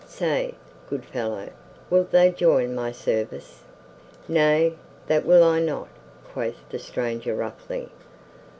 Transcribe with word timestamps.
Say, 0.07 0.55
good 0.89 1.05
fellow, 1.05 1.49
wilt 1.91 2.09
thou 2.09 2.29
join 2.29 2.73
my 2.73 2.91
service?" 2.91 3.61
"Nay, 4.27 4.73
that 5.05 5.27
will 5.27 5.43
I 5.43 5.59
not," 5.59 5.89
quoth 6.27 6.67
the 6.69 6.79
stranger 6.79 7.35
roughly. 7.35 7.87